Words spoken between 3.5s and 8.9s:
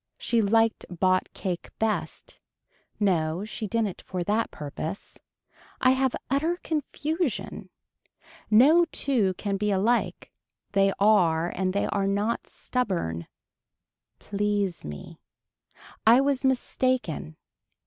didn't for that purpose. I have utter confusion. No